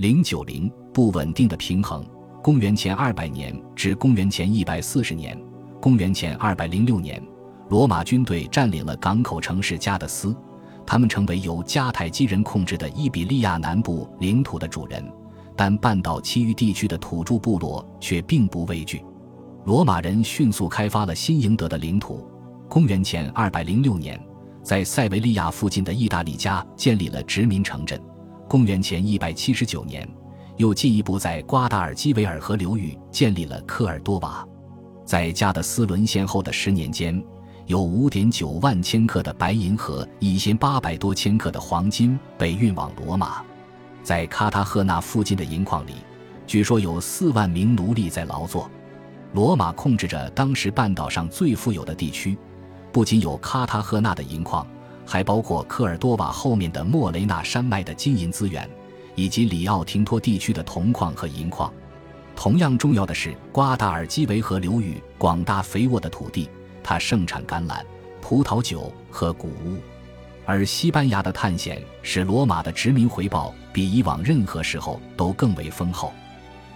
[0.00, 2.02] 零九零不稳定的平衡。
[2.42, 5.38] 公元前二百年至公元前一百四十年，
[5.78, 7.22] 公元前二百零六年，
[7.68, 10.34] 罗马军队占领了港口城市加的斯，
[10.86, 15.06] 他们成为由迦太基人控制的伊比利亚南部领土的主人。
[15.54, 19.04] 但半岛其余地区的土著部落却并不畏惧，
[19.66, 22.26] 罗马人迅速开发了新赢得的领土。
[22.70, 24.18] 公元前二百零六年，
[24.62, 28.00] 在塞维利亚附近的意大利家建立了殖民城镇。
[28.50, 30.04] 公元前一百七十九年，
[30.56, 34.44] 又进一步在瓜达尔基维尔河流域建立了科尔多瓦。
[35.04, 37.22] 在加的斯沦陷后的十年间，
[37.66, 43.40] 有五点九万千克的白银和一千八百多千克的黄金被运往罗马。
[44.02, 45.92] 在卡塔赫纳附近的银矿里，
[46.44, 48.68] 据说有四万名奴隶在劳作。
[49.32, 52.36] 罗马控制着当时半岛上最富有的地区，
[52.90, 54.66] 不仅有卡塔赫纳的银矿，
[55.10, 58.70] 还包括科尔多瓦后面的莫雷纳山脉的金银资源，
[59.16, 61.72] 以及里奥廷托地区的铜矿和银矿。
[62.36, 66.48] 同样重要的是，瓜达尔基维河流域广大肥沃的土地，
[66.80, 67.82] 它盛产橄榄、
[68.22, 69.78] 葡萄酒和谷物。
[70.46, 76.12] 而西班牙的探险使罗马的殖民回报比以往任何时候都更为丰厚。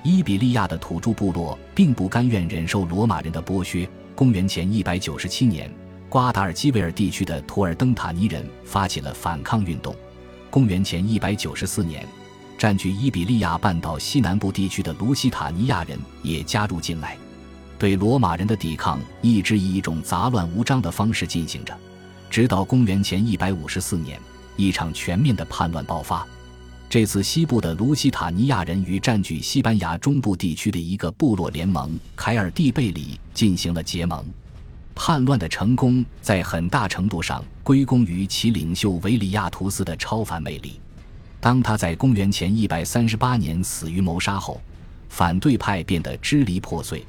[0.03, 3.89] 伊比利亚的土著部落并不甘愿忍受罗马人的剥削。
[4.17, 5.73] 公元前一百九十七年，
[6.08, 9.94] 瓜达尔基维尔地区的图尔登塔尼人发起了反抗运动。
[10.50, 12.06] 公元前一百九十四年，
[12.56, 17.16] 占据伊比利亚半岛西南部地区的卢西塔尼亚人也加入进来。
[17.77, 21.77] 对罗马人的抵抗一直以一种杂乱无章的方式进行着。
[22.30, 24.18] 直到公元前一百五十四年，
[24.56, 26.24] 一场全面的叛乱爆发。
[26.89, 34.24] 这次，西部的卢西塔尼亚人与占据西班牙中部地区的一个部落联盟凯尔蒂贝里进行了结盟。
[34.95, 40.81] 叛乱的成功在很大程度上归功于其领袖维里亚图斯的超凡魅力。
[41.41, 44.61] 当他在公元前一百三十八年死于谋杀后，
[45.09, 47.05] 反对派变得支离破碎。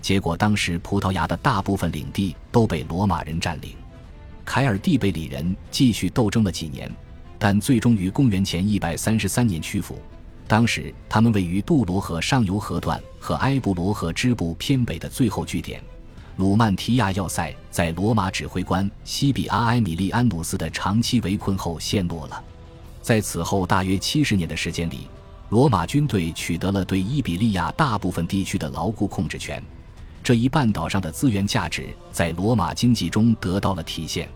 [0.00, 3.76] 结果，当时葡萄牙的大部分领地都被罗马人占领。
[4.44, 6.90] 凯尔蒂贝里人继续斗争了几年，
[7.38, 10.00] 但最终于公元前一百三十三年屈服。
[10.46, 15.82] 当时，他们位于杜罗河上游河段和埃布罗河支部偏北的最后据点——
[16.38, 22.44] 鲁曼提亚要塞，在罗马指挥官西比阿埃米利安努斯的长期围困后陷落了。
[23.02, 25.08] 在此后大约七十年的时间里，
[25.48, 29.60] 罗马军队取得了对伊比利亚大部分地区的牢固控制权。
[30.22, 34.28] 这一半岛上的资源价值在罗马经济中得到了体现。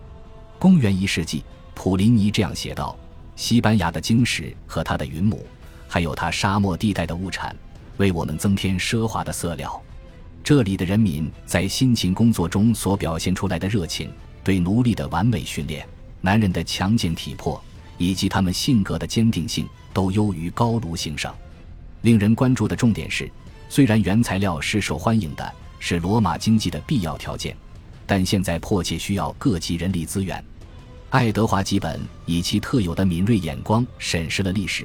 [0.58, 2.96] 公元一世纪，普林尼这样写道
[3.36, 5.46] ：“西班牙的晶石和它的云母，
[5.86, 7.54] 还有它沙漠地带的物产，
[7.98, 9.80] 为我们增添奢华的色料。
[10.44, 14.10] 这里的人民在辛勤工作中所表现出来的热情，
[14.42, 15.86] 对奴隶的完美训练，
[16.20, 17.62] 男人的强健体魄，
[17.96, 21.32] 以及他们性格的坚定性，都优于高卢行省。
[22.00, 23.30] 令人关注的重点是，
[23.68, 27.56] 虽然原材料是受欢迎的，是罗马经济的必要条件，
[28.04, 30.44] 但现在迫切需要各级人力资源。”
[31.10, 34.84] 爱德华·基本以其特有的敏锐眼光审视了历史，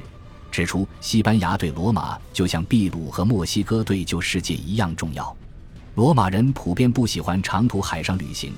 [0.51, 5.35] 指出西班牙对罗马就像秘鲁和墨西哥对旧世界一样重要。
[5.97, 8.53] 罗马人普遍不喜欢长途海上旅行，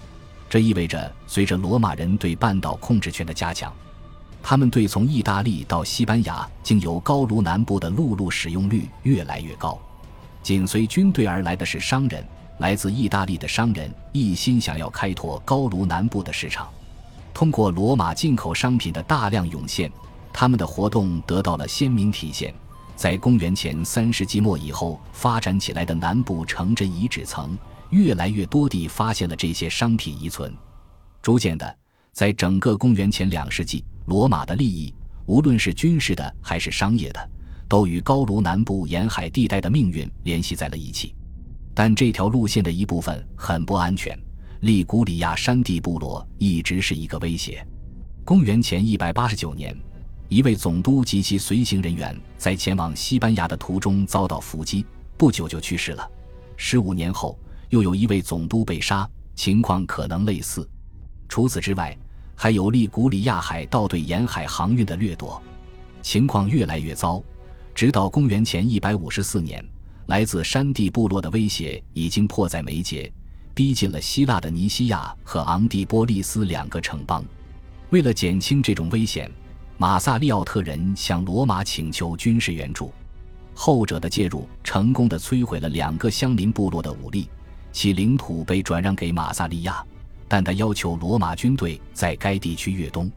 [0.50, 3.74] 这意味着随着罗马人对半岛控制权的加强，
[4.44, 9.80] 他们对从意大利到西班牙经由高卢南部的陆路使用率越来越高。
[10.44, 12.22] 紧随军队而来的是商人，
[12.58, 16.68] 来自意大利的商人一心想要开拓高卢南部的市场。
[17.34, 19.90] 通过罗马进口商品的大量涌现，
[20.34, 22.54] 他们的活动得到了鲜明体现。
[23.00, 27.58] 在公元前三世纪末以后发展起来的南部城镇遗址层，
[27.92, 30.54] 越来越多地发现了这些商品遗存。
[31.22, 31.78] 逐渐的，
[32.12, 34.94] 在整个公元前两世纪，罗马的利益，
[35.28, 37.30] 无论是军事的还是商业的，
[37.70, 41.16] 都与高卢南部沿海地带的命运联系在了一起。
[41.74, 44.14] 但这条路线的一部分很不安全。
[44.60, 47.66] 利古里亚山地部落一直是一个威胁。
[48.26, 49.74] 公元前一百八十九年，
[50.30, 54.86] 一位总督及其随行人员在前往西班牙的途中遭到伏击，
[55.18, 56.08] 不久就去世了。
[56.56, 57.38] 十五年后，
[57.70, 60.70] 又有一位总督被杀，情况可能类似。
[61.28, 61.98] 除此之外，
[62.36, 65.42] 还有利古里亚海盗对沿海航运的掠夺，
[66.04, 67.22] 情况越来越糟。
[67.74, 69.66] 直到公元前一百五十四年，
[70.06, 73.12] 来自山地部落的威胁已经迫在眉睫。
[73.56, 77.26] 逼近了希腊的尼西亚和昂蒂波利斯两个城邦。
[77.90, 79.30] 为了减轻这种危险，
[79.82, 82.92] 马萨利奥特人向罗马请求军事援助。
[83.54, 87.30] 后者的介入成功的摧毁了两个相邻部落的武力，
[87.72, 89.82] 其领土被转让给马萨利亚，
[90.28, 93.10] 但他要求罗马军队在该地区越冬。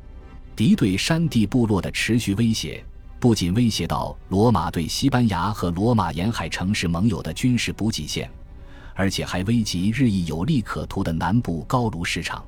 [0.55, 2.85] 敌对山地部落的持续威胁，
[3.19, 8.31] 不仅威胁到罗马对西班牙和罗马沿海城市盟友的军事补给线，
[8.94, 12.41] 而且还危及日益有利可图的南部高卢市场。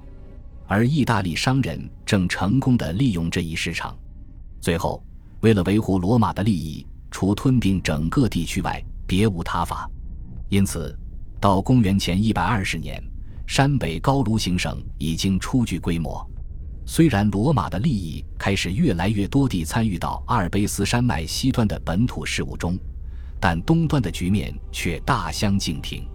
[0.69, 3.95] 而意大利商人正成功地利用这一市场。
[4.65, 5.05] 最后，
[5.43, 9.87] 为了维护罗马的利益，除吞并整个地区外，别无他法。
[10.49, 10.99] 因此，
[11.39, 12.99] 到公元前一百二十年，
[13.47, 16.27] 山北高卢行省已经初具规模。
[16.87, 22.75] 虽然罗马的利益开始越来越多地参与到阿尔卑斯山脉西端的本土事务中，
[23.39, 26.09] 但东端的局面却大相径庭。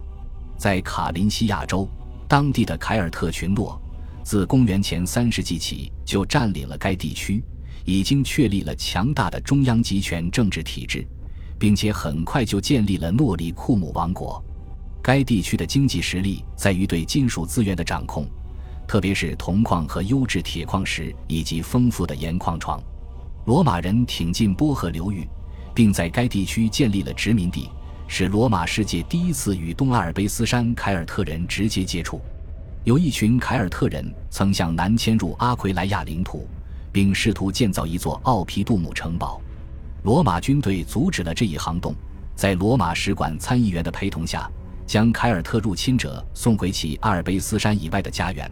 [0.58, 1.88] 在卡林西亚州，
[2.26, 3.80] 当地的凯尔特群落。
[4.24, 7.42] 自公元前三世纪起就占领了该地区，
[7.84, 11.06] 已经确立了强大的中央集权政治体制，
[11.58, 14.42] 并且很快就建立了诺里库姆王国。
[15.02, 18.26] 该地区的经济实力在于对金属资源的掌控，
[18.86, 22.82] 特别是铜矿和优质铁矿石以及丰富的盐矿床。
[23.46, 25.26] 罗马人挺进波河流域，
[25.74, 27.70] 并在该地区建立了殖民地，
[28.06, 32.20] 是罗马世界第一次与东阿尔卑斯山凯尔特人直接接触。
[32.84, 36.46] 有一群凯尔特人曾向南迁入阿奎莱亚领土，
[36.92, 39.40] 并试图建造一座奥皮杜姆城堡。
[40.02, 41.94] 罗马军队阻止了这一行动，
[42.34, 44.50] 在罗马使馆参议员的陪同下，
[44.86, 48.50] 将凯尔特入侵者送回其阿尔卑斯山以外的家园，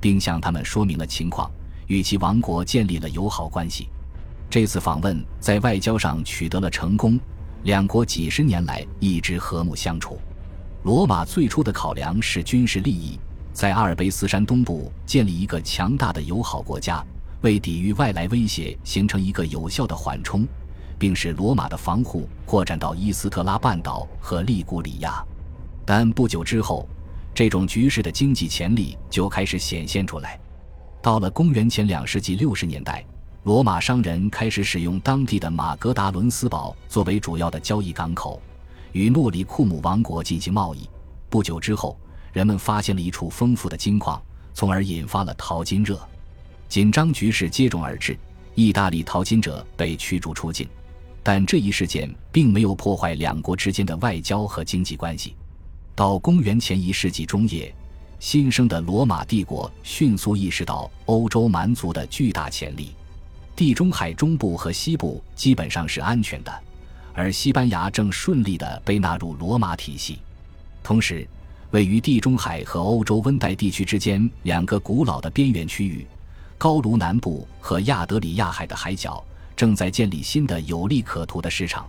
[0.00, 1.50] 并向他们说明了情况，
[1.86, 3.88] 与其王国建立了友好关系。
[4.50, 7.18] 这次访问在外交上取得了成功，
[7.62, 10.18] 两国几十年来一直和睦相处。
[10.82, 13.18] 罗马最初的考量是军事利益。
[13.52, 17.04] 在阿尔卑斯山东部建立一个强大的友好国家，
[17.42, 20.46] 为抵御外来威胁形成一个有效的缓冲，
[20.98, 25.24] 并使罗马的防护扩展到伊斯特拉半岛和利古里亚。
[25.84, 26.88] 但不久之后，
[27.34, 30.38] 这种局势的经济潜力就开始显现出来。
[31.02, 33.04] 到了公元前两世纪六十年代，
[33.42, 38.40] 罗马商人开始使用当地的马格达伦斯堡作为主要的交易港口，
[38.92, 40.88] 与诺里库姆王国进行贸易。
[41.28, 41.98] 不久之后。
[42.32, 44.18] 人们发现了一处丰富的金矿，
[44.54, 46.00] 从而引发了淘金热，
[46.72, 48.18] 紧张局势接踵而至。
[48.54, 50.66] 意大利淘金者被驱逐出境，
[51.22, 55.36] 但这一事件并没有破坏两国之间的外交和经济关系。
[55.94, 57.74] 到公元前一世纪中叶，
[58.18, 62.92] 新生的罗马帝国迅速意识到欧洲蛮族的巨大潜力。
[63.54, 66.50] 地中海中部和西部基本上是安全的，
[67.12, 70.20] 而西班牙正顺利地被纳入罗马体系，
[70.82, 71.28] 同时。
[71.72, 76.06] 位于地中海和欧洲温带地区之间两个古老的边缘区域，
[76.58, 79.24] 高卢南部和亚德里亚海的海角
[79.56, 81.86] 正在建立新的有利可图的市场。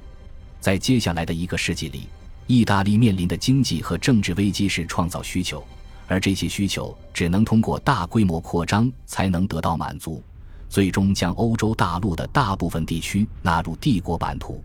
[0.60, 2.08] 在接下来的一个世纪里，
[2.48, 5.64] 意大利面临的经济和政治危机是创造需求，
[6.08, 10.24] 而这些需求只能通过大规模扩张才能得到满足，
[10.70, 14.64] 最终将欧洲大陆的大部分地区纳入帝国版图。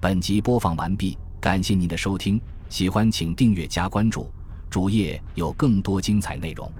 [0.00, 2.40] 本集播放完毕，感谢您的收听。
[2.68, 4.30] 喜欢请订阅加关注，
[4.68, 6.70] 主页有更多精彩内容。